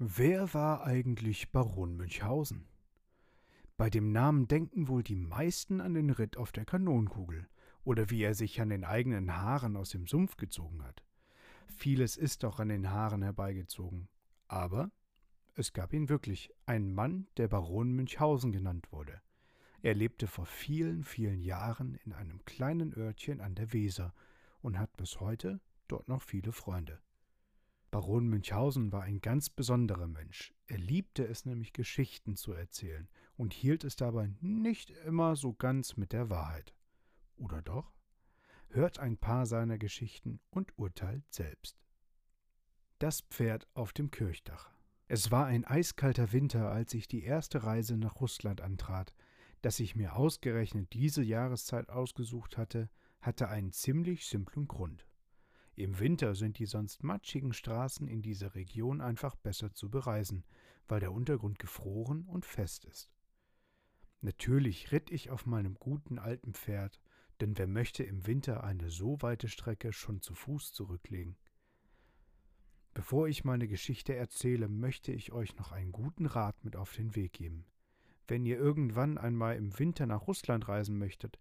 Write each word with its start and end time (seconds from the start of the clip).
Wer 0.00 0.54
war 0.54 0.84
eigentlich 0.84 1.50
Baron 1.50 1.96
Münchhausen? 1.96 2.68
Bei 3.76 3.90
dem 3.90 4.12
Namen 4.12 4.46
denken 4.46 4.86
wohl 4.86 5.02
die 5.02 5.16
meisten 5.16 5.80
an 5.80 5.94
den 5.94 6.10
Ritt 6.10 6.36
auf 6.36 6.52
der 6.52 6.64
Kanonenkugel 6.64 7.48
oder 7.82 8.08
wie 8.08 8.22
er 8.22 8.34
sich 8.34 8.60
an 8.60 8.68
den 8.68 8.84
eigenen 8.84 9.34
Haaren 9.34 9.76
aus 9.76 9.90
dem 9.90 10.06
Sumpf 10.06 10.36
gezogen 10.36 10.84
hat. 10.84 11.02
Vieles 11.66 12.16
ist 12.16 12.44
auch 12.44 12.60
an 12.60 12.68
den 12.68 12.92
Haaren 12.92 13.22
herbeigezogen. 13.22 14.06
Aber 14.46 14.92
es 15.56 15.72
gab 15.72 15.92
ihn 15.92 16.08
wirklich, 16.08 16.52
ein 16.64 16.94
Mann, 16.94 17.26
der 17.36 17.48
Baron 17.48 17.90
Münchhausen 17.90 18.52
genannt 18.52 18.92
wurde. 18.92 19.20
Er 19.82 19.94
lebte 19.94 20.28
vor 20.28 20.46
vielen, 20.46 21.02
vielen 21.02 21.40
Jahren 21.40 21.96
in 22.04 22.12
einem 22.12 22.44
kleinen 22.44 22.96
Örtchen 22.96 23.40
an 23.40 23.56
der 23.56 23.72
Weser 23.72 24.14
und 24.62 24.78
hat 24.78 24.96
bis 24.96 25.18
heute 25.18 25.60
dort 25.88 26.06
noch 26.06 26.22
viele 26.22 26.52
Freunde. 26.52 27.00
Baron 27.90 28.28
Münchhausen 28.28 28.92
war 28.92 29.02
ein 29.02 29.20
ganz 29.20 29.48
besonderer 29.48 30.08
Mensch. 30.08 30.52
Er 30.66 30.78
liebte 30.78 31.26
es 31.26 31.46
nämlich, 31.46 31.72
Geschichten 31.72 32.36
zu 32.36 32.52
erzählen 32.52 33.08
und 33.36 33.54
hielt 33.54 33.84
es 33.84 33.96
dabei 33.96 34.30
nicht 34.40 34.90
immer 34.90 35.36
so 35.36 35.54
ganz 35.54 35.96
mit 35.96 36.12
der 36.12 36.28
Wahrheit. 36.28 36.74
Oder 37.36 37.62
doch? 37.62 37.92
Hört 38.68 38.98
ein 38.98 39.16
paar 39.16 39.46
seiner 39.46 39.78
Geschichten 39.78 40.40
und 40.50 40.76
urteilt 40.76 41.24
selbst. 41.32 41.78
Das 42.98 43.22
Pferd 43.22 43.66
auf 43.72 43.94
dem 43.94 44.10
Kirchdach. 44.10 44.70
Es 45.06 45.30
war 45.30 45.46
ein 45.46 45.64
eiskalter 45.64 46.32
Winter, 46.32 46.70
als 46.70 46.92
ich 46.92 47.08
die 47.08 47.22
erste 47.22 47.64
Reise 47.64 47.96
nach 47.96 48.20
Russland 48.20 48.60
antrat. 48.60 49.14
Dass 49.62 49.80
ich 49.80 49.96
mir 49.96 50.14
ausgerechnet 50.14 50.92
diese 50.92 51.22
Jahreszeit 51.22 51.88
ausgesucht 51.88 52.58
hatte, 52.58 52.90
hatte 53.20 53.48
einen 53.48 53.72
ziemlich 53.72 54.26
simplen 54.26 54.68
Grund. 54.68 55.07
Im 55.78 56.00
Winter 56.00 56.34
sind 56.34 56.58
die 56.58 56.66
sonst 56.66 57.04
matschigen 57.04 57.52
Straßen 57.52 58.08
in 58.08 58.20
dieser 58.20 58.56
Region 58.56 59.00
einfach 59.00 59.36
besser 59.36 59.72
zu 59.72 59.88
bereisen, 59.88 60.42
weil 60.88 60.98
der 60.98 61.12
Untergrund 61.12 61.60
gefroren 61.60 62.24
und 62.24 62.44
fest 62.44 62.84
ist. 62.84 63.12
Natürlich 64.20 64.90
ritt 64.90 65.12
ich 65.12 65.30
auf 65.30 65.46
meinem 65.46 65.74
guten 65.74 66.18
alten 66.18 66.52
Pferd, 66.52 67.00
denn 67.40 67.56
wer 67.56 67.68
möchte 67.68 68.02
im 68.02 68.26
Winter 68.26 68.64
eine 68.64 68.90
so 68.90 69.22
weite 69.22 69.48
Strecke 69.48 69.92
schon 69.92 70.20
zu 70.20 70.34
Fuß 70.34 70.72
zurücklegen? 70.72 71.36
Bevor 72.92 73.28
ich 73.28 73.44
meine 73.44 73.68
Geschichte 73.68 74.16
erzähle, 74.16 74.68
möchte 74.68 75.12
ich 75.12 75.30
euch 75.30 75.54
noch 75.54 75.70
einen 75.70 75.92
guten 75.92 76.26
Rat 76.26 76.64
mit 76.64 76.74
auf 76.74 76.92
den 76.92 77.14
Weg 77.14 77.34
geben. 77.34 77.66
Wenn 78.26 78.44
ihr 78.44 78.58
irgendwann 78.58 79.16
einmal 79.16 79.54
im 79.54 79.78
Winter 79.78 80.06
nach 80.06 80.26
Russland 80.26 80.66
reisen 80.66 80.98
möchtet, 80.98 81.38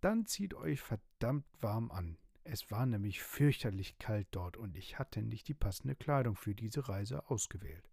dann 0.00 0.24
zieht 0.24 0.54
euch 0.54 0.80
verdammt 0.80 1.44
warm 1.60 1.90
an. 1.90 2.16
Es 2.50 2.70
war 2.70 2.86
nämlich 2.86 3.20
fürchterlich 3.22 3.98
kalt 3.98 4.26
dort 4.30 4.56
und 4.56 4.74
ich 4.74 4.98
hatte 4.98 5.20
nicht 5.20 5.48
die 5.48 5.54
passende 5.54 5.94
Kleidung 5.94 6.34
für 6.34 6.54
diese 6.54 6.88
Reise 6.88 7.28
ausgewählt. 7.28 7.90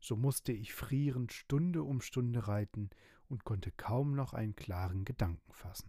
So 0.00 0.16
musste 0.16 0.50
ich 0.50 0.74
frierend 0.74 1.32
Stunde 1.32 1.84
um 1.84 2.00
Stunde 2.00 2.48
reiten 2.48 2.90
und 3.28 3.44
konnte 3.44 3.70
kaum 3.70 4.16
noch 4.16 4.32
einen 4.32 4.56
klaren 4.56 5.04
Gedanken 5.04 5.52
fassen. 5.52 5.88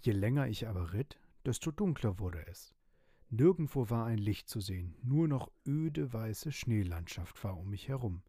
Je 0.00 0.10
länger 0.10 0.48
ich 0.48 0.66
aber 0.66 0.92
ritt, 0.92 1.20
desto 1.44 1.70
dunkler 1.70 2.18
wurde 2.18 2.44
es. 2.48 2.74
Nirgendwo 3.30 3.88
war 3.88 4.04
ein 4.04 4.18
Licht 4.18 4.48
zu 4.48 4.60
sehen, 4.60 4.96
nur 5.04 5.28
noch 5.28 5.52
öde 5.64 6.12
weiße 6.12 6.50
Schneelandschaft 6.50 7.44
war 7.44 7.56
um 7.56 7.70
mich 7.70 7.86
herum. 7.86 8.24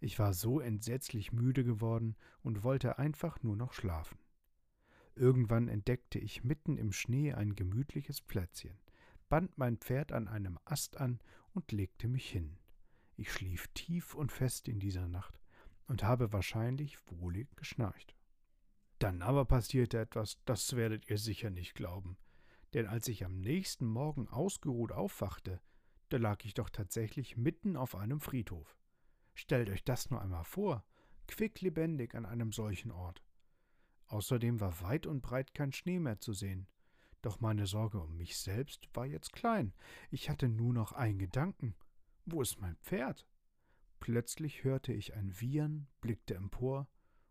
Ich 0.00 0.18
war 0.18 0.32
so 0.32 0.60
entsetzlich 0.60 1.32
müde 1.32 1.64
geworden 1.64 2.16
und 2.42 2.62
wollte 2.62 2.98
einfach 2.98 3.42
nur 3.42 3.56
noch 3.56 3.74
schlafen. 3.74 4.16
Irgendwann 5.16 5.68
entdeckte 5.68 6.18
ich 6.18 6.44
mitten 6.44 6.76
im 6.76 6.92
Schnee 6.92 7.32
ein 7.32 7.56
gemütliches 7.56 8.20
Plätzchen, 8.20 8.78
band 9.30 9.56
mein 9.56 9.78
Pferd 9.78 10.12
an 10.12 10.28
einem 10.28 10.58
Ast 10.66 10.98
an 10.98 11.20
und 11.54 11.72
legte 11.72 12.06
mich 12.06 12.30
hin. 12.30 12.58
Ich 13.16 13.32
schlief 13.32 13.66
tief 13.68 14.14
und 14.14 14.30
fest 14.30 14.68
in 14.68 14.78
dieser 14.78 15.08
Nacht 15.08 15.40
und 15.86 16.02
habe 16.02 16.34
wahrscheinlich 16.34 16.98
wohlig 17.06 17.48
geschnarcht. 17.56 18.14
Dann 18.98 19.22
aber 19.22 19.46
passierte 19.46 19.98
etwas, 19.98 20.38
das 20.44 20.76
werdet 20.76 21.08
ihr 21.08 21.16
sicher 21.16 21.48
nicht 21.48 21.74
glauben, 21.74 22.18
denn 22.74 22.86
als 22.86 23.08
ich 23.08 23.24
am 23.24 23.40
nächsten 23.40 23.86
Morgen 23.86 24.28
ausgeruht 24.28 24.92
aufwachte, 24.92 25.62
da 26.10 26.18
lag 26.18 26.44
ich 26.44 26.52
doch 26.52 26.68
tatsächlich 26.68 27.38
mitten 27.38 27.76
auf 27.76 27.94
einem 27.94 28.20
Friedhof. 28.20 28.76
Stellt 29.34 29.70
euch 29.70 29.82
das 29.82 30.10
nur 30.10 30.20
einmal 30.20 30.44
vor, 30.44 30.84
quicklebendig 31.26 32.14
an 32.14 32.26
einem 32.26 32.52
solchen 32.52 32.90
Ort. 32.90 33.22
Außerdem 34.08 34.60
war 34.60 34.80
weit 34.82 35.06
und 35.06 35.20
breit 35.20 35.54
kein 35.54 35.72
Schnee 35.72 35.98
mehr 35.98 36.18
zu 36.20 36.32
sehen. 36.32 36.66
Doch 37.22 37.40
meine 37.40 37.66
Sorge 37.66 38.00
um 38.00 38.16
mich 38.16 38.36
selbst 38.36 38.88
war 38.94 39.06
jetzt 39.06 39.32
klein. 39.32 39.72
Ich 40.10 40.30
hatte 40.30 40.48
nur 40.48 40.72
noch 40.72 40.92
einen 40.92 41.18
Gedanken. 41.18 41.74
Wo 42.24 42.40
ist 42.40 42.60
mein 42.60 42.76
Pferd? 42.76 43.26
Plötzlich 44.00 44.62
hörte 44.62 44.92
ich 44.92 45.14
ein 45.14 45.40
Wiehern, 45.40 45.88
blickte 46.00 46.34
empor, 46.34 46.88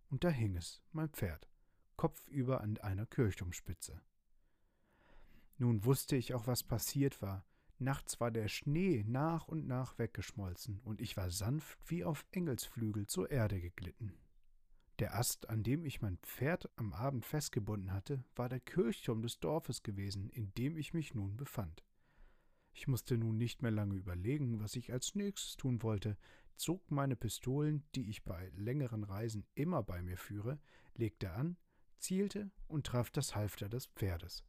und 0.09 0.24
da 0.24 0.30
hing 0.30 0.56
es, 0.56 0.81
mein 0.91 1.09
Pferd, 1.09 1.50
kopfüber 1.96 2.62
an 2.62 2.78
einer 2.80 3.06
Kirchturmspitze. 3.06 4.02
Nun 5.58 5.85
wusste 5.85 6.16
ich 6.16 6.34
auch, 6.34 6.47
was 6.47 6.64
passiert 6.64 7.22
war. 7.22 7.46
Nachts 7.78 8.19
war 8.19 8.31
der 8.31 8.47
Schnee 8.47 9.03
nach 9.06 9.47
und 9.47 9.68
nach 9.68 9.97
weggeschmolzen, 9.97 10.80
und 10.80 11.02
ich 11.02 11.16
war 11.18 11.30
sanft 11.30 11.80
wie 11.90 12.03
auf 12.03 12.25
Engelsflügel 12.31 13.08
zur 13.08 13.31
Erde 13.31 13.62
geglitten. 13.62 14.18
Der 15.00 15.16
Ast, 15.16 15.50
an 15.50 15.64
dem 15.64 15.84
ich 15.84 16.02
mein 16.02 16.18
Pferd 16.20 16.70
am 16.78 16.94
Abend 16.94 17.26
festgebunden 17.26 17.92
hatte, 17.92 18.24
war 18.36 18.48
der 18.48 18.62
Kirchturm 18.62 19.22
des 19.22 19.40
Dorfes 19.40 19.84
gewesen, 19.84 20.30
in 20.30 20.54
dem 20.54 20.78
ich 20.78 20.94
mich 20.94 21.14
nun 21.14 21.36
befand. 21.36 21.84
Ich 22.72 22.88
musste 22.88 23.18
nun 23.18 23.38
nicht 23.38 23.62
mehr 23.62 23.72
lange 23.72 23.96
überlegen, 23.96 24.62
was 24.62 24.76
ich 24.76 24.94
als 24.94 25.16
nächstes 25.16 25.58
tun 25.58 25.84
wollte, 25.84 26.18
zog 26.56 26.92
meine 26.92 27.18
Pistolen, 27.18 27.84
die 27.96 28.10
ich 28.10 28.24
bei 28.24 28.50
längeren 28.56 29.04
Reisen 29.04 29.46
immer 29.54 29.84
bei 29.84 30.02
mir 30.02 30.18
führe, 30.18 30.60
legte 30.94 31.32
an, 31.32 31.58
zielte 31.98 32.52
und 32.68 32.86
traf 32.86 33.10
das 33.12 33.36
Halfter 33.36 33.68
des 33.68 33.88
Pferdes. 33.88 34.46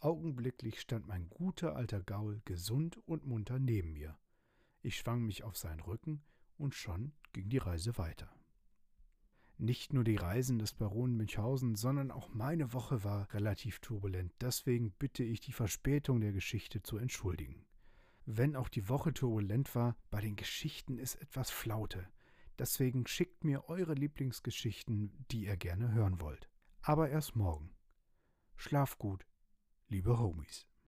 Augenblicklich 0.00 0.80
stand 0.80 1.06
mein 1.06 1.28
guter 1.28 1.76
alter 1.76 2.02
Gaul 2.02 2.40
gesund 2.46 2.98
und 3.06 3.26
munter 3.26 3.58
neben 3.58 3.92
mir. 3.92 4.18
Ich 4.82 4.96
schwang 4.96 5.22
mich 5.22 5.44
auf 5.44 5.56
seinen 5.56 5.80
Rücken, 5.80 6.22
und 6.56 6.74
schon 6.74 7.12
ging 7.32 7.48
die 7.48 7.58
Reise 7.58 7.98
weiter. 7.98 8.30
Nicht 9.56 9.92
nur 9.92 10.02
die 10.02 10.16
Reisen 10.16 10.58
des 10.58 10.74
Baronen 10.74 11.16
Münchhausen, 11.16 11.76
sondern 11.76 12.10
auch 12.10 12.28
meine 12.28 12.72
Woche 12.72 13.04
war 13.04 13.32
relativ 13.32 13.78
turbulent. 13.78 14.32
Deswegen 14.40 14.90
bitte 14.90 15.22
ich 15.22 15.40
die 15.40 15.52
Verspätung 15.52 16.20
der 16.20 16.32
Geschichte 16.32 16.82
zu 16.82 16.98
entschuldigen. 16.98 17.64
Wenn 18.26 18.56
auch 18.56 18.68
die 18.68 18.88
Woche 18.88 19.12
turbulent 19.12 19.74
war, 19.74 19.96
bei 20.10 20.20
den 20.20 20.34
Geschichten 20.34 20.98
ist 20.98 21.16
etwas 21.16 21.50
Flaute. 21.50 22.08
Deswegen 22.58 23.06
schickt 23.06 23.44
mir 23.44 23.68
eure 23.68 23.94
Lieblingsgeschichten, 23.94 25.24
die 25.30 25.44
ihr 25.44 25.56
gerne 25.56 25.92
hören 25.92 26.20
wollt. 26.20 26.48
Aber 26.82 27.10
erst 27.10 27.36
morgen. 27.36 27.70
Schlaf 28.56 28.98
gut, 28.98 29.26
liebe 29.88 30.18
Homies. 30.18 30.66